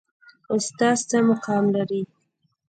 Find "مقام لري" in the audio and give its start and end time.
1.29-2.01